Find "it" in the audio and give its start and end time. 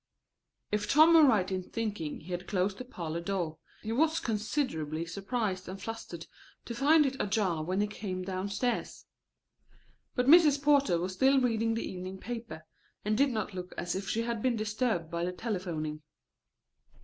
7.05-7.17